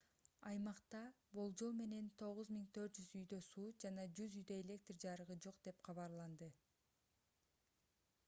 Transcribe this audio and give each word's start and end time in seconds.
аймакта 0.51 0.99
болжол 1.39 1.75
менен 1.81 2.05
9400 2.21 3.11
үйдө 3.23 3.37
суу 3.49 3.65
жана 3.85 4.05
100 4.19 4.29
үйдө 4.39 4.57
электр 4.63 4.99
жарыгы 5.05 5.37
жок 5.47 5.59
деп 5.69 5.83
кабарланды 5.89 6.47